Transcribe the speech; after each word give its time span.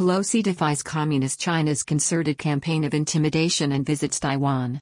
Pelosi 0.00 0.42
defies 0.42 0.82
Communist 0.82 1.38
China's 1.38 1.82
concerted 1.82 2.38
campaign 2.38 2.84
of 2.84 2.94
intimidation 2.94 3.72
and 3.72 3.84
visits 3.84 4.18
Taiwan. 4.18 4.80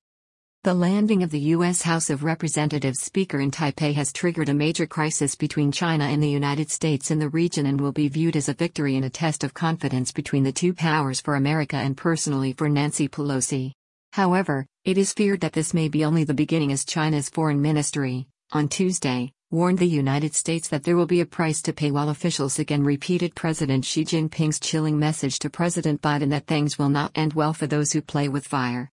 The 0.62 0.74
landing 0.74 1.24
of 1.24 1.32
the 1.32 1.40
U.S. 1.56 1.82
House 1.82 2.08
of 2.08 2.22
Representatives 2.22 3.00
Speaker 3.00 3.40
in 3.40 3.50
Taipei 3.50 3.94
has 3.94 4.12
triggered 4.12 4.48
a 4.48 4.54
major 4.54 4.86
crisis 4.86 5.34
between 5.34 5.72
China 5.72 6.04
and 6.04 6.22
the 6.22 6.30
United 6.30 6.70
States 6.70 7.10
in 7.10 7.18
the 7.18 7.30
region 7.30 7.66
and 7.66 7.80
will 7.80 7.90
be 7.90 8.06
viewed 8.06 8.36
as 8.36 8.48
a 8.48 8.54
victory 8.54 8.94
and 8.94 9.04
a 9.04 9.10
test 9.10 9.42
of 9.42 9.54
confidence 9.54 10.12
between 10.12 10.44
the 10.44 10.52
two 10.52 10.72
powers 10.72 11.20
for 11.20 11.34
America 11.34 11.74
and 11.74 11.96
personally 11.96 12.52
for 12.52 12.68
Nancy 12.68 13.08
Pelosi. 13.08 13.72
However, 14.12 14.66
it 14.84 14.98
is 14.98 15.12
feared 15.12 15.40
that 15.40 15.52
this 15.52 15.74
may 15.74 15.88
be 15.88 16.04
only 16.04 16.22
the 16.22 16.32
beginning 16.32 16.70
as 16.70 16.84
China's 16.84 17.28
foreign 17.28 17.60
ministry, 17.60 18.28
on 18.52 18.68
Tuesday, 18.68 19.32
warned 19.50 19.78
the 19.78 19.86
United 19.86 20.34
States 20.34 20.68
that 20.68 20.84
there 20.84 20.94
will 20.94 21.06
be 21.06 21.22
a 21.22 21.26
price 21.26 21.62
to 21.62 21.72
pay 21.72 21.90
while 21.90 22.10
officials 22.10 22.58
again 22.58 22.84
repeated 22.84 23.34
President 23.34 23.82
Xi 23.82 24.04
Jinping's 24.04 24.60
chilling 24.60 24.98
message 24.98 25.38
to 25.38 25.48
President 25.48 26.02
Biden 26.02 26.28
that 26.30 26.46
things 26.46 26.78
will 26.78 26.90
not 26.90 27.12
end 27.14 27.32
well 27.32 27.54
for 27.54 27.66
those 27.66 27.90
who 27.90 28.02
play 28.02 28.28
with 28.28 28.46
fire. 28.46 28.90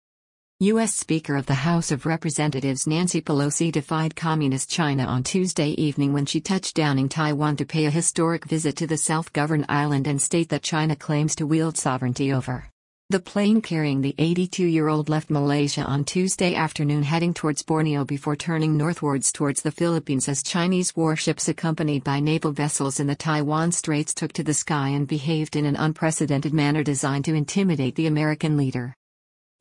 U.S. 0.61 0.95
Speaker 0.95 1.35
of 1.35 1.47
the 1.47 1.55
House 1.55 1.91
of 1.91 2.07
Representatives 2.07 2.87
Nancy 2.87 3.21
Pelosi 3.21 3.73
defied 3.73 4.15
Communist 4.15 4.71
China 4.71 5.05
on 5.07 5.25
Tuesday 5.25 5.71
evening 5.71 6.13
when 6.13 6.25
she 6.25 6.41
touched 6.41 6.77
down 6.77 7.01
in 7.01 7.09
Taiwan 7.09 7.57
to 7.57 7.67
pay 7.67 7.87
a 7.87 7.91
historic 7.91 8.45
visit 8.45 8.77
to 8.77 8.87
the 8.87 8.97
self 8.97 9.33
governed 9.33 9.67
island 9.69 10.07
and 10.07 10.23
state 10.23 10.51
that 10.51 10.63
China 10.63 10.95
claims 10.95 11.35
to 11.35 11.47
wield 11.49 11.77
sovereignty 11.77 12.33
over. 12.33 12.71
The 13.11 13.21
plane 13.21 13.61
carrying 13.61 14.01
the 14.01 14.15
82 14.17 14.65
year 14.65 14.89
old 14.89 15.11
left 15.11 15.29
Malaysia 15.29 15.83
on 15.85 16.05
Tuesday 16.05 16.55
afternoon 16.55 17.03
heading 17.03 17.35
towards 17.35 17.63
Borneo 17.63 18.03
before 18.03 18.35
turning 18.35 18.79
northwards 18.79 19.31
towards 19.31 19.61
the 19.61 19.71
Philippines 19.71 20.27
as 20.27 20.43
Chinese 20.43 20.97
warships 20.97 21.47
accompanied 21.47 22.03
by 22.03 22.21
naval 22.21 22.53
vessels 22.53 23.01
in 23.01 23.07
the 23.07 23.15
Taiwan 23.15 23.73
Straits 23.73 24.15
took 24.15 24.33
to 24.33 24.43
the 24.43 24.55
sky 24.55 24.89
and 24.89 25.07
behaved 25.07 25.55
in 25.55 25.67
an 25.67 25.77
unprecedented 25.77 26.55
manner 26.55 26.83
designed 26.83 27.27
to 27.27 27.35
intimidate 27.35 27.95
the 27.95 28.07
American 28.07 28.57
leader. 28.57 28.97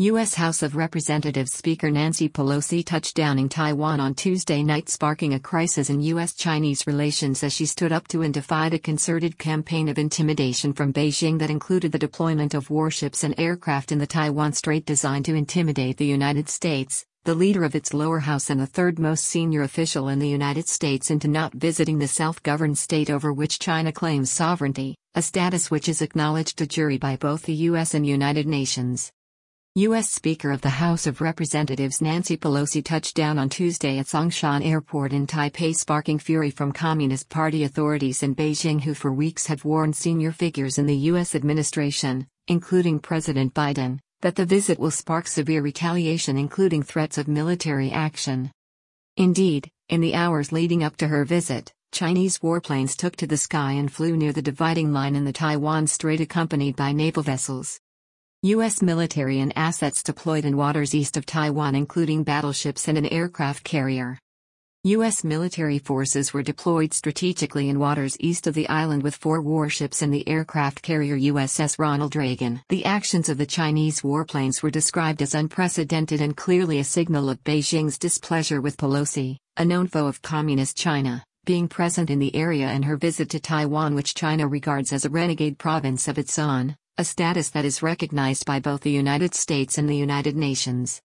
U.S. 0.07 0.34
House 0.34 0.63
of 0.63 0.76
Representatives 0.76 1.54
Speaker 1.54 1.90
Nancy 1.90 2.27
Pelosi 2.27 2.85
touched 2.85 3.15
down 3.15 3.40
in 3.40 3.48
Taiwan 3.48 4.01
on 4.01 4.13
Tuesday 4.13 4.62
night, 4.62 4.90
sparking 4.90 5.34
a 5.34 5.40
crisis 5.40 5.90
in 5.90 6.01
U.S. 6.01 6.34
Chinese 6.34 6.85
relations 6.85 7.41
as 7.41 7.54
she 7.54 7.65
stood 7.65 7.93
up 7.93 8.09
to 8.09 8.21
and 8.21 8.34
defied 8.34 8.74
a 8.74 8.79
concerted 8.79 9.37
campaign 9.37 9.87
of 9.87 9.98
intimidation 9.98 10.74
from 10.74 10.91
Beijing 10.91 11.40
that 11.40 11.49
included 11.49 11.93
the 11.93 11.99
deployment 11.99 12.54
of 12.54 12.70
warships 12.70 13.24
and 13.24 13.34
aircraft 13.37 13.93
in 13.93 13.98
the 13.98 14.05
Taiwan 14.05 14.51
Strait 14.51 14.85
designed 14.85 15.24
to 15.24 15.35
intimidate 15.35 15.96
the 15.96 16.05
United 16.05 16.49
States, 16.49 17.05
the 17.24 17.34
leader 17.34 17.63
of 17.63 17.74
its 17.74 17.93
lower 17.93 18.20
house 18.20 18.49
and 18.49 18.59
the 18.59 18.68
third 18.68 18.99
most 18.99 19.24
senior 19.24 19.62
official 19.62 20.09
in 20.09 20.20
the 20.20 20.27
United 20.27 20.68
States, 20.68 21.12
into 21.12 21.29
not 21.29 21.54
visiting 21.54 21.99
the 21.99 22.09
self 22.09 22.43
governed 22.43 22.77
state 22.77 23.09
over 23.09 23.31
which 23.31 23.57
China 23.57 23.93
claims 23.93 24.29
sovereignty, 24.29 24.98
a 25.15 25.21
status 25.21 25.71
which 25.71 25.87
is 25.87 26.01
acknowledged 26.01 26.57
de 26.57 26.68
jure 26.68 26.98
by 26.98 27.15
both 27.15 27.43
the 27.43 27.55
U.S. 27.71 27.93
and 27.93 28.05
United 28.05 28.46
Nations. 28.46 29.13
U.S. 29.76 30.12
Speaker 30.12 30.52
of 30.52 30.62
the 30.62 30.70
House 30.70 31.07
of 31.07 31.20
Representatives 31.20 31.99
Nancy 31.99 32.38
Pelosi 32.38 32.85
touched 32.85 33.16
down 33.16 33.40
on 33.40 33.49
Tuesday 33.49 33.98
at 33.98 34.05
Songshan 34.05 34.63
Airport 34.63 35.13
in 35.13 35.26
Taipei, 35.26 35.76
sparking 35.76 36.20
fury 36.20 36.52
from 36.52 36.71
Communist 36.71 37.27
Party 37.27 37.63
authorities 37.63 38.21
in 38.21 38.35
Beijing, 38.35 38.80
who 38.80 38.93
for 38.93 39.12
weeks 39.12 39.48
have 39.48 39.65
warned 39.65 39.96
senior 39.96 40.32
figures 40.32 40.77
in 40.77 40.85
the 40.85 40.96
U.S. 41.10 41.34
administration, 41.34 42.27
including 42.48 42.99
President 42.99 43.55
Biden, 43.55 43.98
that 44.21 44.35
the 44.35 44.46
visit 44.46 44.77
will 44.77 44.91
spark 44.91 45.26
severe 45.26 45.63
retaliation, 45.63 46.37
including 46.37 46.84
threats 46.84 47.18
of 47.18 47.27
military 47.27 47.90
action. 47.90 48.52
Indeed, 49.18 49.71
in 49.90 50.02
the 50.02 50.13
hours 50.13 50.52
leading 50.52 50.84
up 50.84 50.98
to 50.98 51.08
her 51.08 51.26
visit, 51.26 51.74
Chinese 51.91 52.37
warplanes 52.37 52.96
took 52.96 53.15
to 53.15 53.26
the 53.26 53.37
sky 53.37 53.71
and 53.71 53.91
flew 53.91 54.15
near 54.18 54.34
the 54.34 54.41
dividing 54.43 54.93
line 54.93 55.15
in 55.15 55.26
the 55.26 55.34
Taiwan 55.34 55.87
Strait 55.87 56.21
accompanied 56.21 56.76
by 56.76 56.91
naval 56.91 57.24
vessels. 57.24 57.80
U.S. 58.46 58.82
military 58.82 59.40
and 59.40 59.54
assets 59.58 60.04
deployed 60.04 60.44
in 60.44 60.58
waters 60.58 60.94
east 60.94 61.16
of 61.16 61.26
Taiwan, 61.26 61.76
including 61.76 62.26
battleships 62.26 62.90
and 62.90 62.98
an 62.98 63.05
aircraft 63.05 63.63
carrier. 63.63 64.19
U.S. 64.84 65.24
military 65.24 65.80
forces 65.80 66.34
were 66.34 66.44
deployed 66.44 66.94
strategically 66.94 67.70
in 67.70 67.80
waters 67.80 68.18
east 68.20 68.46
of 68.46 68.53
the 68.53 68.68
island 68.68 69.02
with 69.02 69.16
four 69.16 69.40
warships 69.40 70.02
and 70.02 70.14
the 70.14 70.28
aircraft 70.28 70.82
carrier 70.82 71.18
USS 71.18 71.80
Ronald 71.80 72.18
Reagan. 72.18 72.62
The 72.68 72.84
actions 72.84 73.30
of 73.30 73.38
the 73.38 73.46
Chinese 73.46 74.02
warplanes 74.02 74.62
were 74.62 74.70
described 74.70 75.22
as 75.22 75.36
unprecedented 75.36 76.20
and 76.20 76.36
clearly 76.36 76.80
a 76.80 76.84
signal 76.84 77.30
of 77.30 77.42
Beijing's 77.46 77.98
displeasure 77.98 78.59
with 78.59 78.76
Pelosi, 78.76 79.38
a 79.56 79.64
known 79.64 79.88
foe 79.88 80.08
of 80.08 80.22
Communist 80.22 80.76
China, 80.76 81.24
being 81.46 81.70
present 81.70 82.09
in 82.09 82.20
the 82.20 82.36
area 82.36 82.68
and 82.68 82.84
her 82.84 82.98
visit 82.98 83.30
to 83.30 83.40
Taiwan, 83.40 83.96
which 83.96 84.16
China 84.16 84.50
regards 84.50 84.92
as 84.92 85.06
a 85.06 85.09
renegade 85.09 85.58
province 85.58 86.09
of 86.09 86.18
its 86.18 86.38
own 86.38 86.76
a 86.96 87.04
status 87.04 87.50
that 87.50 87.66
is 87.66 87.81
recognized 87.81 88.46
by 88.46 88.59
both 88.59 88.81
the 88.81 88.92
United 88.92 89.34
States 89.34 89.80
and 89.80 89.90
the 89.90 89.96
United 89.96 90.36
Nations. 90.36 91.02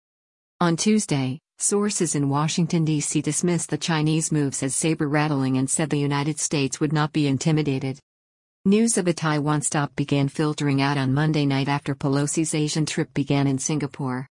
On 0.60 0.76
Tuesday, 0.76 1.41
sources 1.56 2.15
in 2.15 2.28
Washington, 2.28 2.84
D.C. 2.84 3.22
dismissed 3.22 3.71
the 3.71 3.78
Chinese 3.78 4.31
moves 4.31 4.62
as 4.62 4.75
saber 4.75 5.09
rattling 5.09 5.56
and 5.56 5.71
said 5.71 5.88
the 5.88 5.98
United 5.98 6.38
States 6.38 6.78
would 6.78 6.93
not 6.93 7.15
be 7.15 7.27
intimidated. 7.27 7.98
News 8.66 8.98
of 8.98 9.09
a 9.09 9.15
Taiwan 9.15 9.62
stop 9.62 9.97
began 9.97 10.28
filtering 10.28 10.82
out 10.82 10.98
on 10.98 11.15
Monday 11.15 11.47
night 11.47 11.69
after 11.69 11.94
Pelosi's 11.94 12.54
Asian 12.54 12.84
trip 12.84 13.15
began 13.15 13.47
in 13.47 13.56
Singapore. 13.56 14.28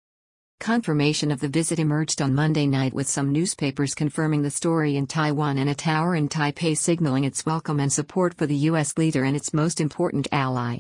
Confirmation 0.59 1.31
of 1.31 1.39
the 1.39 1.47
visit 1.47 1.79
emerged 1.79 2.21
on 2.21 2.35
Monday 2.35 2.67
night 2.67 2.93
with 2.93 3.07
some 3.07 3.31
newspapers 3.31 3.95
confirming 3.95 4.41
the 4.41 4.51
story 4.51 4.97
in 4.97 5.07
Taiwan 5.07 5.57
and 5.57 5.69
a 5.69 5.75
tower 5.75 6.17
in 6.17 6.27
Taipei 6.27 6.77
signaling 6.77 7.23
its 7.23 7.45
welcome 7.45 7.79
and 7.79 7.93
support 7.93 8.33
for 8.33 8.45
the 8.45 8.57
U.S. 8.71 8.97
leader 8.97 9.23
and 9.23 9.37
its 9.37 9.53
most 9.53 9.79
important 9.79 10.27
ally. 10.33 10.79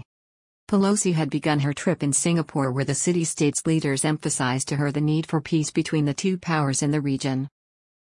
Pelosi 0.67 1.13
had 1.13 1.29
begun 1.29 1.59
her 1.59 1.73
trip 1.73 2.01
in 2.01 2.11
Singapore, 2.11 2.71
where 2.71 2.83
the 2.83 2.95
city 2.95 3.23
state's 3.23 3.67
leaders 3.67 4.03
emphasized 4.03 4.67
to 4.67 4.77
her 4.77 4.91
the 4.91 4.99
need 4.99 5.27
for 5.27 5.39
peace 5.39 5.69
between 5.69 6.05
the 6.05 6.13
two 6.13 6.39
powers 6.39 6.81
in 6.81 6.89
the 6.89 7.01
region. 7.01 7.47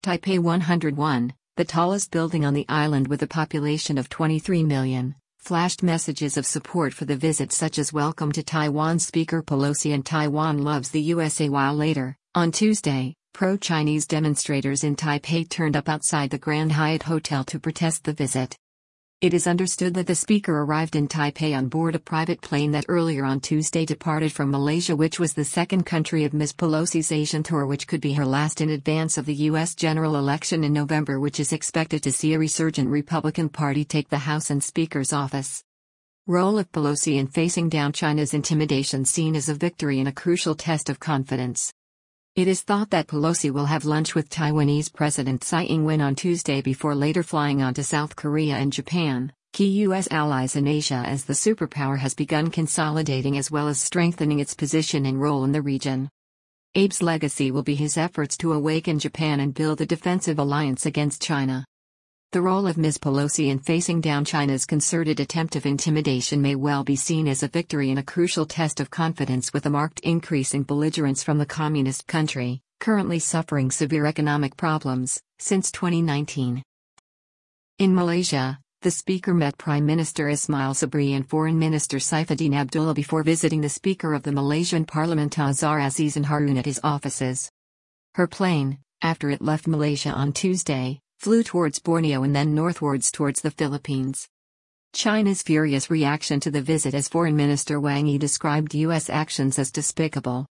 Taipei 0.03 0.37
101, 0.37 1.33
the 1.57 1.65
tallest 1.65 2.11
building 2.11 2.45
on 2.45 2.53
the 2.53 2.67
island 2.69 3.07
with 3.07 3.23
a 3.23 3.27
population 3.27 3.97
of 3.97 4.07
23 4.07 4.63
million, 4.63 5.15
flashed 5.39 5.81
messages 5.81 6.37
of 6.37 6.45
support 6.45 6.93
for 6.93 7.05
the 7.05 7.15
visit, 7.15 7.51
such 7.51 7.79
as 7.79 7.91
Welcome 7.91 8.31
to 8.33 8.43
Taiwan 8.43 8.99
Speaker 8.99 9.41
Pelosi 9.41 9.91
and 9.91 10.05
Taiwan 10.05 10.59
loves 10.59 10.91
the 10.91 11.01
USA. 11.01 11.49
While 11.49 11.73
later, 11.73 12.15
on 12.35 12.51
Tuesday, 12.51 13.15
pro 13.33 13.57
Chinese 13.57 14.05
demonstrators 14.05 14.83
in 14.83 14.95
Taipei 14.95 15.49
turned 15.49 15.75
up 15.75 15.89
outside 15.89 16.29
the 16.29 16.37
Grand 16.37 16.73
Hyatt 16.73 17.01
Hotel 17.01 17.43
to 17.45 17.59
protest 17.59 18.03
the 18.03 18.13
visit. 18.13 18.55
It 19.23 19.33
is 19.33 19.47
understood 19.47 19.93
that 19.93 20.07
the 20.07 20.15
speaker 20.15 20.53
arrived 20.53 20.97
in 20.97 21.07
Taipei 21.07 21.57
on 21.57 21.69
board 21.69 21.95
a 21.95 21.99
private 21.99 22.41
plane 22.41 22.71
that 22.71 22.83
earlier 22.89 23.23
on 23.23 23.39
Tuesday 23.39 23.85
departed 23.85 24.33
from 24.33 24.51
Malaysia, 24.51 24.97
which 24.97 25.17
was 25.17 25.31
the 25.31 25.45
second 25.45 25.85
country 25.85 26.25
of 26.25 26.33
Ms. 26.33 26.51
Pelosi's 26.51 27.09
Asian 27.09 27.41
tour, 27.41 27.65
which 27.65 27.87
could 27.87 28.01
be 28.01 28.11
her 28.15 28.25
last 28.25 28.59
in 28.59 28.69
advance 28.69 29.17
of 29.17 29.25
the 29.25 29.47
U.S. 29.47 29.75
general 29.75 30.17
election 30.17 30.65
in 30.65 30.73
November, 30.73 31.21
which 31.21 31.39
is 31.39 31.53
expected 31.53 32.03
to 32.03 32.11
see 32.11 32.33
a 32.33 32.37
resurgent 32.37 32.89
Republican 32.89 33.47
Party 33.47 33.85
take 33.85 34.09
the 34.09 34.17
House 34.17 34.49
and 34.49 34.61
Speaker's 34.61 35.13
office. 35.13 35.63
Role 36.27 36.59
of 36.59 36.69
Pelosi 36.73 37.17
in 37.17 37.27
facing 37.27 37.69
down 37.69 37.93
China's 37.93 38.33
intimidation 38.33 39.05
seen 39.05 39.37
as 39.37 39.47
a 39.47 39.53
victory 39.53 39.99
and 39.99 40.09
a 40.09 40.11
crucial 40.11 40.53
test 40.53 40.89
of 40.89 40.99
confidence. 40.99 41.73
It 42.35 42.47
is 42.47 42.63
thought 42.63 42.89
that 42.89 43.05
Pelosi 43.05 43.51
will 43.51 43.67
have 43.67 43.85
lunch 43.85 44.15
with 44.15 44.27
Taiwanese 44.27 44.91
President 44.91 45.43
Tsai 45.43 45.65
Ing 45.65 45.85
wen 45.85 46.01
on 46.01 46.15
Tuesday 46.15 46.63
before 46.63 46.95
later 46.95 47.21
flying 47.21 47.61
on 47.61 47.75
to 47.75 47.83
South 47.83 48.15
Korea 48.15 48.55
and 48.55 48.73
Japan, 48.73 49.31
key 49.51 49.67
U.S. 49.85 50.07
allies 50.09 50.55
in 50.55 50.65
Asia, 50.65 51.03
as 51.05 51.25
the 51.25 51.33
superpower 51.33 51.99
has 51.99 52.15
begun 52.15 52.49
consolidating 52.49 53.37
as 53.37 53.51
well 53.51 53.67
as 53.67 53.79
strengthening 53.79 54.39
its 54.39 54.55
position 54.55 55.05
and 55.05 55.21
role 55.21 55.43
in 55.43 55.51
the 55.51 55.61
region. 55.61 56.09
Abe's 56.73 57.03
legacy 57.03 57.51
will 57.51 57.61
be 57.61 57.75
his 57.75 57.97
efforts 57.97 58.35
to 58.37 58.53
awaken 58.53 58.97
Japan 58.97 59.39
and 59.39 59.53
build 59.53 59.79
a 59.81 59.85
defensive 59.85 60.39
alliance 60.39 60.87
against 60.87 61.21
China. 61.21 61.63
The 62.33 62.41
role 62.41 62.65
of 62.65 62.79
Ms. 62.79 62.97
Pelosi 62.97 63.49
in 63.49 63.59
facing 63.59 64.01
down 64.01 64.25
China's 64.25 64.65
concerted 64.65 65.19
attempt 65.19 65.55
of 65.55 65.67
intimidation 65.67 66.41
may 66.41 66.55
well 66.55 66.83
be 66.83 66.95
seen 66.95 67.27
as 67.27 67.43
a 67.43 67.47
victory 67.47 67.91
in 67.91 67.99
a 67.99 68.03
crucial 68.03 68.47
test 68.47 68.79
of 68.79 68.89
confidence 68.89 69.53
with 69.53 69.67
a 69.67 69.69
marked 69.69 69.99
increase 69.99 70.55
in 70.55 70.63
belligerence 70.63 71.21
from 71.23 71.37
the 71.37 71.45
communist 71.45 72.07
country, 72.07 72.59
currently 72.79 73.19
suffering 73.19 73.69
severe 73.69 74.07
economic 74.07 74.57
problems, 74.57 75.21
since 75.37 75.71
2019. 75.71 76.63
In 77.77 77.93
Malaysia, 77.93 78.57
the 78.81 78.89
speaker 78.89 79.35
met 79.35 79.59
Prime 79.59 79.85
Minister 79.85 80.27
Ismail 80.27 80.73
Sabri 80.73 81.15
and 81.15 81.29
Foreign 81.29 81.59
Minister 81.59 81.97
Saifuddin 81.97 82.55
Abdullah 82.55 82.95
before 82.95 83.21
visiting 83.21 83.61
the 83.61 83.69
Speaker 83.69 84.15
of 84.15 84.23
the 84.23 84.31
Malaysian 84.31 84.85
Parliament 84.85 85.37
Azhar 85.37 85.77
Azizan 85.77 86.25
Harun 86.25 86.57
at 86.57 86.65
his 86.65 86.79
offices. 86.83 87.51
Her 88.15 88.25
plane, 88.25 88.79
after 89.03 89.29
it 89.29 89.43
left 89.43 89.67
Malaysia 89.67 90.09
on 90.09 90.33
Tuesday, 90.33 90.99
flew 91.23 91.41
towards 91.41 91.79
Borneo 91.79 92.23
and 92.23 92.35
then 92.35 92.53
northwards 92.53 93.09
towards 93.09 93.39
the 93.39 93.51
Philippines. 93.51 94.27
China's 94.91 95.41
furious 95.41 95.89
reaction 95.89 96.41
to 96.41 96.51
the 96.51 96.61
visit 96.61 96.93
as 96.93 97.07
Foreign 97.07 97.37
Minister 97.37 97.79
Wang 97.79 98.07
Yi 98.07 98.17
described 98.17 98.75
U.S. 98.75 99.09
actions 99.09 99.57
as 99.57 99.71
despicable. 99.71 100.45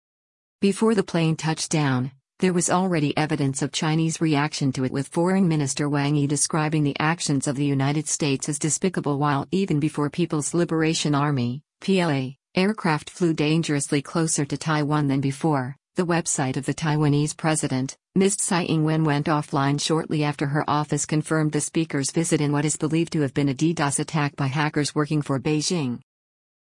Before 0.61 0.95
the 0.95 1.03
plane 1.03 1.35
touched 1.35 1.71
down, 1.71 2.11
there 2.39 2.53
was 2.53 2.69
already 2.69 3.15
evidence 3.17 3.61
of 3.61 3.73
Chinese 3.73 4.21
reaction 4.21 4.71
to 4.71 4.85
it 4.85 4.93
with 4.93 5.09
Foreign 5.09 5.45
Minister 5.45 5.89
Wang 5.89 6.15
Yi 6.15 6.25
describing 6.25 6.83
the 6.83 6.95
actions 7.01 7.47
of 7.47 7.57
the 7.57 7.65
United 7.65 8.07
States 8.07 8.47
as 8.47 8.57
despicable 8.57 9.19
while 9.19 9.49
even 9.51 9.77
before 9.77 10.09
People's 10.09 10.53
Liberation 10.53 11.13
Army, 11.13 11.63
PLA, 11.81 12.35
aircraft 12.55 13.09
flew 13.09 13.33
dangerously 13.33 14.01
closer 14.01 14.45
to 14.45 14.55
Taiwan 14.55 15.09
than 15.09 15.19
before. 15.19 15.75
The 15.95 16.05
website 16.05 16.55
of 16.55 16.65
the 16.65 16.73
Taiwanese 16.73 17.35
president, 17.35 17.97
Ms. 18.15 18.37
Tsai 18.37 18.63
Ing-wen 18.63 19.03
went 19.03 19.25
offline 19.25 19.79
shortly 19.79 20.23
after 20.23 20.47
her 20.47 20.63
office 20.69 21.05
confirmed 21.05 21.51
the 21.51 21.59
speaker's 21.59 22.11
visit 22.11 22.39
in 22.39 22.53
what 22.53 22.63
is 22.63 22.77
believed 22.77 23.11
to 23.11 23.19
have 23.21 23.33
been 23.33 23.49
a 23.49 23.53
DDoS 23.53 23.99
attack 23.99 24.37
by 24.37 24.47
hackers 24.47 24.95
working 24.95 25.21
for 25.21 25.37
Beijing. 25.37 25.99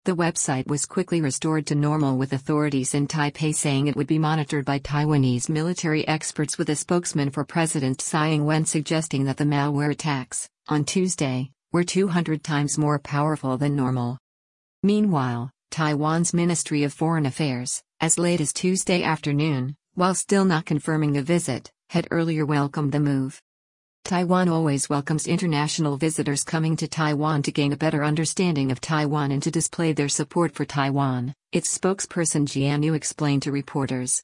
The 0.05 0.15
website 0.15 0.67
was 0.67 0.85
quickly 0.85 1.19
restored 1.19 1.67
to 1.67 1.75
normal 1.75 2.17
with 2.17 2.31
authorities 2.31 2.93
in 2.93 3.05
Taipei 3.05 3.53
saying 3.53 3.87
it 3.87 3.97
would 3.97 4.07
be 4.07 4.17
monitored 4.17 4.63
by 4.63 4.79
Taiwanese 4.79 5.49
military 5.49 6.07
experts 6.07 6.57
with 6.57 6.69
a 6.69 6.77
spokesman 6.77 7.29
for 7.29 7.43
President 7.43 7.99
Tsai 7.99 8.29
Ing-wen 8.29 8.63
suggesting 8.63 9.25
that 9.25 9.35
the 9.35 9.43
malware 9.43 9.91
attacks, 9.91 10.47
on 10.69 10.85
Tuesday, 10.85 11.51
were 11.73 11.83
200 11.83 12.45
times 12.45 12.77
more 12.77 12.97
powerful 12.97 13.57
than 13.57 13.75
normal. 13.75 14.17
Meanwhile, 14.83 15.51
Taiwan's 15.69 16.33
Ministry 16.33 16.83
of 16.83 16.93
Foreign 16.93 17.25
Affairs, 17.25 17.83
as 17.99 18.19
late 18.19 18.39
as 18.39 18.53
Tuesday 18.53 19.03
afternoon, 19.03 19.75
while 19.95 20.13
still 20.13 20.45
not 20.45 20.65
confirming 20.65 21.13
the 21.13 21.21
visit, 21.21 21.71
had 21.89 22.07
earlier 22.11 22.45
welcomed 22.45 22.91
the 22.91 22.99
move. 22.99 23.41
Taiwan 24.03 24.47
always 24.47 24.89
welcomes 24.89 25.27
international 25.27 25.97
visitors 25.97 26.43
coming 26.43 26.75
to 26.77 26.87
Taiwan 26.87 27.41
to 27.41 27.51
gain 27.51 27.73
a 27.73 27.77
better 27.77 28.03
understanding 28.03 28.71
of 28.71 28.79
Taiwan 28.79 29.31
and 29.31 29.43
to 29.43 29.51
display 29.51 29.93
their 29.93 30.07
support 30.07 30.53
for 30.53 30.63
Taiwan, 30.63 31.33
its 31.51 31.77
spokesperson 31.77 32.45
Jian 32.45 32.83
Yu 32.85 32.93
explained 32.93 33.41
to 33.41 33.51
reporters. 33.51 34.23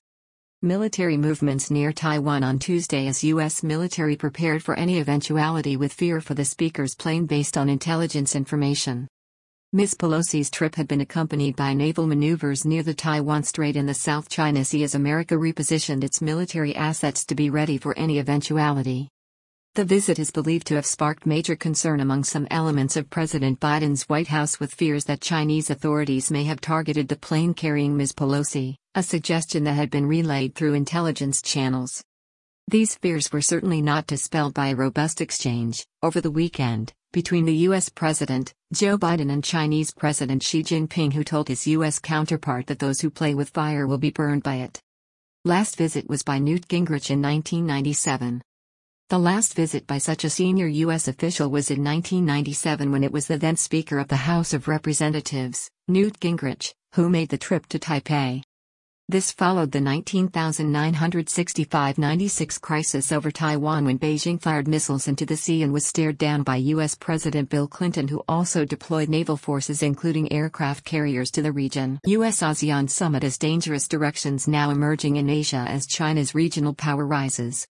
Military 0.62 1.18
movements 1.18 1.70
near 1.70 1.92
Taiwan 1.92 2.44
on 2.44 2.60
Tuesday 2.60 3.08
as 3.08 3.24
U.S. 3.26 3.64
military 3.64 4.16
prepared 4.16 4.64
for 4.64 4.76
any 4.76 5.00
eventuality 5.00 5.76
with 5.76 5.92
fear 5.92 6.22
for 6.22 6.36
the 6.36 6.46
speaker's 6.46 6.96
plane 6.96 7.26
based 7.26 7.58
on 7.58 7.68
intelligence 7.68 8.36
information. 8.36 9.10
Ms. 9.76 9.96
Pelosi's 9.96 10.52
trip 10.52 10.76
had 10.76 10.88
been 10.88 11.02
accompanied 11.02 11.56
by 11.56 11.74
naval 11.74 12.06
maneuvers 12.06 12.64
near 12.64 12.84
the 12.84 12.94
Taiwan 12.94 13.42
Strait 13.42 13.76
in 13.76 13.88
the 13.88 13.94
South 13.96 14.30
China 14.30 14.64
Sea 14.64 14.84
as 14.84 14.94
America 14.94 15.34
repositioned 15.34 16.04
its 16.04 16.22
military 16.22 16.76
assets 16.76 17.26
to 17.26 17.34
be 17.34 17.50
ready 17.50 17.80
for 17.80 17.98
any 17.98 18.20
eventuality. 18.20 19.10
The 19.74 19.84
visit 19.84 20.20
is 20.20 20.30
believed 20.30 20.68
to 20.68 20.76
have 20.76 20.86
sparked 20.86 21.26
major 21.26 21.56
concern 21.56 22.02
among 22.02 22.24
some 22.24 22.48
elements 22.52 22.96
of 22.96 23.10
President 23.10 23.60
Biden's 23.60 24.04
White 24.04 24.28
House 24.28 24.60
with 24.60 24.76
fears 24.76 25.06
that 25.06 25.22
Chinese 25.22 25.72
authorities 25.72 26.30
may 26.30 26.44
have 26.44 26.62
targeted 26.62 27.08
the 27.08 27.16
plane 27.16 27.56
carrying 27.56 27.98
Ms. 27.98 28.14
Pelosi, 28.14 28.76
a 28.94 29.02
suggestion 29.02 29.64
that 29.64 29.74
had 29.74 29.90
been 29.90 30.06
relayed 30.06 30.54
through 30.54 30.76
intelligence 30.76 31.42
channels. 31.42 32.04
These 32.70 32.96
fears 32.96 33.32
were 33.32 33.42
certainly 33.42 33.82
not 33.82 34.08
dispelled 34.08 34.54
by 34.54 34.70
a 34.70 34.76
robust 34.76 35.22
exchange, 35.22 35.86
over 36.02 36.22
the 36.22 36.32
weekend, 36.32 36.94
between 37.12 37.46
the 37.46 37.56
U.S. 37.68 37.90
President, 37.90 38.54
Joe 38.74 38.98
Biden, 38.98 39.32
and 39.32 39.44
Chinese 39.44 39.92
President 39.92 40.42
Xi 40.42 40.64
Jinping, 40.64 41.14
who 41.14 41.24
told 41.24 41.50
his 41.50 41.68
U.S. 41.68 42.00
counterpart 42.00 42.68
that 42.68 42.80
those 42.80 43.02
who 43.02 43.10
play 43.10 43.36
with 43.36 43.50
fire 43.50 43.86
will 43.86 43.98
be 43.98 44.10
burned 44.10 44.44
by 44.44 44.56
it. 44.56 44.82
Last 45.46 45.76
visit 45.76 46.10
was 46.10 46.24
by 46.24 46.40
Newt 46.40 46.68
Gingrich 46.68 47.12
in 47.12 47.22
1997. 47.22 48.42
The 49.10 49.20
last 49.20 49.54
visit 49.54 49.86
by 49.86 49.98
such 49.98 50.24
a 50.24 50.30
senior 50.30 50.68
U.S. 50.68 51.08
official 51.08 51.52
was 51.52 51.70
in 51.70 51.84
1997 51.84 52.92
when 52.92 53.04
it 53.04 53.12
was 53.12 53.28
the 53.28 53.38
then 53.38 53.58
Speaker 53.58 54.00
of 54.00 54.08
the 54.08 54.16
House 54.16 54.54
of 54.54 54.70
Representatives, 54.70 55.70
Newt 55.88 56.20
Gingrich, 56.20 56.74
who 56.96 57.10
made 57.10 57.30
the 57.30 57.38
trip 57.38 57.68
to 57.68 57.78
Taipei. 57.78 58.42
This 59.10 59.34
followed 59.34 59.74
the 59.74 59.80
19,965-96 59.80 62.62
crisis 62.62 63.12
over 63.12 63.32
Taiwan 63.32 63.84
when 63.84 64.00
Beijing 64.00 64.42
fired 64.42 64.66
missiles 64.66 65.10
into 65.10 65.26
the 65.26 65.36
sea 65.36 65.62
and 65.62 65.74
was 65.74 65.86
stared 65.86 66.18
down 66.18 66.44
by 66.44 66.56
U.S. 66.56 66.96
President 66.96 67.50
Bill 67.50 67.68
Clinton 67.68 68.08
who 68.08 68.24
also 68.30 68.64
deployed 68.64 69.10
naval 69.10 69.36
forces 69.36 69.84
including 69.84 70.32
aircraft 70.32 70.86
carriers 70.86 71.32
to 71.32 71.42
the 71.42 71.52
region. 71.52 72.00
U.S.-ASEAN 72.06 72.90
summit 72.90 73.26
as 73.26 73.38
dangerous 73.38 73.90
directions 73.90 74.48
now 74.48 74.70
emerging 74.70 75.18
in 75.18 75.30
Asia 75.30 75.66
as 75.68 75.86
China's 75.86 76.34
regional 76.34 76.74
power 76.74 77.06
rises. 77.06 77.68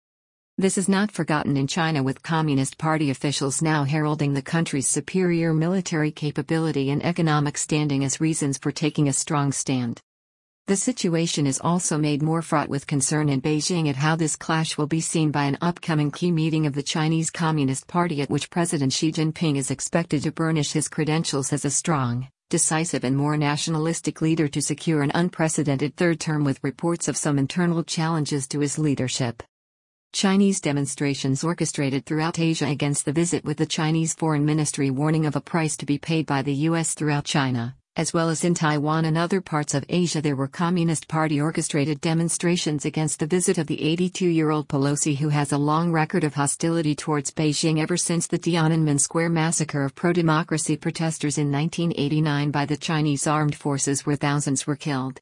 This 0.57 0.77
is 0.77 0.89
not 0.89 1.11
forgotten 1.11 1.55
in 1.55 1.65
China 1.65 2.03
with 2.03 2.21
Communist 2.21 2.77
Party 2.77 3.09
officials 3.09 3.61
now 3.61 3.85
heralding 3.85 4.33
the 4.33 4.41
country's 4.41 4.89
superior 4.89 5.53
military 5.53 6.11
capability 6.11 6.89
and 6.89 7.01
economic 7.05 7.57
standing 7.57 8.03
as 8.03 8.19
reasons 8.19 8.57
for 8.57 8.73
taking 8.73 9.07
a 9.07 9.13
strong 9.13 9.53
stand. 9.53 10.01
The 10.67 10.75
situation 10.75 11.47
is 11.47 11.59
also 11.59 11.97
made 11.97 12.21
more 12.21 12.41
fraught 12.41 12.69
with 12.69 12.87
concern 12.87 13.29
in 13.29 13.41
Beijing 13.41 13.89
at 13.89 13.95
how 13.95 14.15
this 14.15 14.35
clash 14.35 14.77
will 14.77 14.87
be 14.87 15.01
seen 15.01 15.31
by 15.31 15.43
an 15.45 15.57
upcoming 15.59 16.11
key 16.11 16.31
meeting 16.31 16.65
of 16.65 16.73
the 16.73 16.83
Chinese 16.83 17.29
Communist 17.29 17.87
Party 17.87 18.21
at 18.21 18.29
which 18.29 18.49
President 18.49 18.93
Xi 18.93 19.11
Jinping 19.11 19.57
is 19.57 19.71
expected 19.71 20.23
to 20.23 20.31
burnish 20.31 20.71
his 20.71 20.87
credentials 20.87 21.51
as 21.51 21.65
a 21.65 21.69
strong, 21.69 22.29
decisive, 22.49 23.03
and 23.03 23.17
more 23.17 23.35
nationalistic 23.37 24.21
leader 24.21 24.47
to 24.47 24.61
secure 24.61 25.01
an 25.01 25.11
unprecedented 25.13 25.95
third 25.97 26.19
term 26.19 26.43
with 26.43 26.63
reports 26.63 27.07
of 27.07 27.17
some 27.17 27.39
internal 27.39 27.83
challenges 27.83 28.47
to 28.47 28.59
his 28.59 28.77
leadership. 28.77 29.43
Chinese 30.13 30.61
demonstrations 30.61 31.43
orchestrated 31.43 32.05
throughout 32.05 32.37
Asia 32.37 32.67
against 32.67 33.05
the 33.05 33.13
visit 33.13 33.43
with 33.43 33.57
the 33.57 33.65
Chinese 33.65 34.13
Foreign 34.13 34.45
Ministry 34.45 34.89
warning 34.89 35.25
of 35.25 35.35
a 35.35 35.41
price 35.41 35.75
to 35.77 35.85
be 35.85 35.97
paid 35.97 36.25
by 36.25 36.41
the 36.41 36.53
U.S. 36.69 36.93
throughout 36.93 37.25
China. 37.25 37.75
As 37.97 38.13
well 38.13 38.29
as 38.29 38.45
in 38.45 38.53
Taiwan 38.53 39.03
and 39.03 39.17
other 39.17 39.41
parts 39.41 39.73
of 39.73 39.83
Asia, 39.89 40.21
there 40.21 40.37
were 40.37 40.47
Communist 40.47 41.09
Party 41.09 41.41
orchestrated 41.41 41.99
demonstrations 41.99 42.85
against 42.85 43.19
the 43.19 43.27
visit 43.27 43.57
of 43.57 43.67
the 43.67 43.81
82 43.83 44.27
year 44.27 44.49
old 44.49 44.69
Pelosi, 44.69 45.17
who 45.17 45.27
has 45.27 45.51
a 45.51 45.57
long 45.57 45.91
record 45.91 46.23
of 46.23 46.35
hostility 46.35 46.95
towards 46.95 47.31
Beijing 47.31 47.79
ever 47.79 47.97
since 47.97 48.27
the 48.27 48.39
Tiananmen 48.39 48.97
Square 48.97 49.31
massacre 49.31 49.83
of 49.83 49.93
pro 49.93 50.13
democracy 50.13 50.77
protesters 50.77 51.37
in 51.37 51.51
1989 51.51 52.49
by 52.49 52.65
the 52.65 52.77
Chinese 52.77 53.27
armed 53.27 53.55
forces, 53.55 54.05
where 54.05 54.15
thousands 54.15 54.65
were 54.65 54.77
killed. 54.77 55.19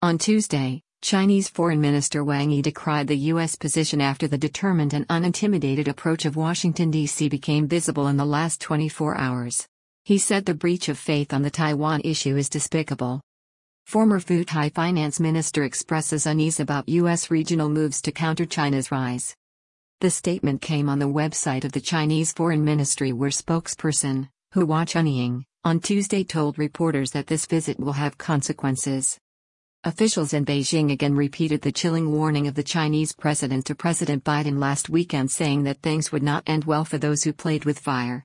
On 0.00 0.16
Tuesday, 0.16 0.80
Chinese 1.02 1.50
Foreign 1.50 1.82
Minister 1.82 2.24
Wang 2.24 2.50
Yi 2.50 2.62
decried 2.62 3.08
the 3.08 3.18
U.S. 3.32 3.54
position 3.54 4.00
after 4.00 4.26
the 4.26 4.38
determined 4.38 4.94
and 4.94 5.06
unintimidated 5.08 5.88
approach 5.88 6.24
of 6.24 6.36
Washington, 6.36 6.90
D.C. 6.90 7.28
became 7.28 7.68
visible 7.68 8.08
in 8.08 8.16
the 8.16 8.24
last 8.24 8.62
24 8.62 9.18
hours. 9.18 9.68
He 10.08 10.16
said 10.16 10.46
the 10.46 10.54
breach 10.54 10.88
of 10.88 10.96
faith 10.98 11.34
on 11.34 11.42
the 11.42 11.50
Taiwan 11.50 12.00
issue 12.02 12.38
is 12.38 12.48
despicable. 12.48 13.20
Former 13.84 14.20
Pheu 14.20 14.42
Thai 14.46 14.70
finance 14.70 15.20
minister 15.20 15.64
expresses 15.64 16.24
unease 16.24 16.60
about 16.60 16.88
U.S. 16.88 17.30
regional 17.30 17.68
moves 17.68 18.00
to 18.00 18.10
counter 18.10 18.46
China's 18.46 18.90
rise. 18.90 19.36
The 20.00 20.08
statement 20.08 20.62
came 20.62 20.88
on 20.88 20.98
the 20.98 21.04
website 21.04 21.66
of 21.66 21.72
the 21.72 21.82
Chinese 21.82 22.32
Foreign 22.32 22.64
Ministry, 22.64 23.12
where 23.12 23.28
spokesperson, 23.28 24.30
Hua 24.54 24.86
Chunying, 24.86 25.44
on 25.62 25.78
Tuesday 25.78 26.24
told 26.24 26.58
reporters 26.58 27.10
that 27.10 27.26
this 27.26 27.44
visit 27.44 27.78
will 27.78 27.92
have 27.92 28.16
consequences. 28.16 29.18
Officials 29.84 30.32
in 30.32 30.46
Beijing 30.46 30.90
again 30.90 31.16
repeated 31.16 31.60
the 31.60 31.70
chilling 31.70 32.12
warning 32.12 32.46
of 32.46 32.54
the 32.54 32.62
Chinese 32.62 33.12
president 33.12 33.66
to 33.66 33.74
President 33.74 34.24
Biden 34.24 34.58
last 34.58 34.88
weekend, 34.88 35.30
saying 35.30 35.64
that 35.64 35.82
things 35.82 36.10
would 36.10 36.22
not 36.22 36.44
end 36.46 36.64
well 36.64 36.86
for 36.86 36.96
those 36.96 37.24
who 37.24 37.34
played 37.34 37.66
with 37.66 37.78
fire. 37.78 38.24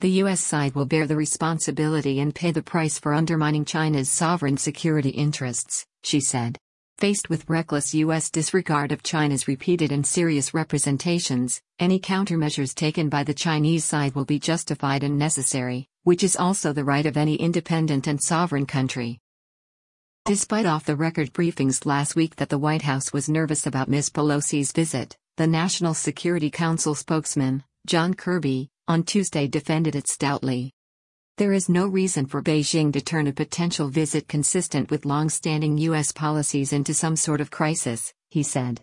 The 0.00 0.22
U.S. 0.22 0.40
side 0.40 0.76
will 0.76 0.86
bear 0.86 1.08
the 1.08 1.16
responsibility 1.16 2.20
and 2.20 2.32
pay 2.32 2.52
the 2.52 2.62
price 2.62 3.00
for 3.00 3.14
undermining 3.14 3.64
China's 3.64 4.08
sovereign 4.08 4.56
security 4.56 5.08
interests, 5.08 5.84
she 6.04 6.20
said. 6.20 6.56
Faced 6.98 7.28
with 7.28 7.48
reckless 7.50 7.94
U.S. 7.94 8.30
disregard 8.30 8.92
of 8.92 9.02
China's 9.02 9.48
repeated 9.48 9.90
and 9.90 10.06
serious 10.06 10.54
representations, 10.54 11.60
any 11.80 11.98
countermeasures 11.98 12.76
taken 12.76 13.08
by 13.08 13.24
the 13.24 13.34
Chinese 13.34 13.84
side 13.84 14.14
will 14.14 14.24
be 14.24 14.38
justified 14.38 15.02
and 15.02 15.18
necessary, 15.18 15.88
which 16.04 16.22
is 16.22 16.36
also 16.36 16.72
the 16.72 16.84
right 16.84 17.04
of 17.04 17.16
any 17.16 17.34
independent 17.34 18.06
and 18.06 18.22
sovereign 18.22 18.66
country. 18.66 19.18
Despite 20.26 20.66
off 20.66 20.84
the 20.84 20.94
record 20.94 21.32
briefings 21.32 21.86
last 21.86 22.14
week 22.14 22.36
that 22.36 22.50
the 22.50 22.58
White 22.58 22.82
House 22.82 23.12
was 23.12 23.28
nervous 23.28 23.66
about 23.66 23.88
Ms. 23.88 24.10
Pelosi's 24.10 24.70
visit, 24.70 25.16
the 25.38 25.48
National 25.48 25.92
Security 25.92 26.50
Council 26.50 26.94
spokesman, 26.94 27.64
John 27.84 28.14
Kirby, 28.14 28.70
on 28.88 29.04
Tuesday 29.04 29.46
defended 29.46 29.94
it 29.94 30.08
stoutly. 30.08 30.72
There 31.36 31.52
is 31.52 31.68
no 31.68 31.86
reason 31.86 32.26
for 32.26 32.42
Beijing 32.42 32.92
to 32.94 33.00
turn 33.00 33.28
a 33.28 33.32
potential 33.32 33.88
visit 33.88 34.26
consistent 34.26 34.90
with 34.90 35.04
long 35.04 35.28
standing 35.28 35.78
U.S. 35.78 36.10
policies 36.10 36.72
into 36.72 36.94
some 36.94 37.14
sort 37.14 37.40
of 37.40 37.50
crisis, 37.50 38.12
he 38.30 38.42
said. 38.42 38.76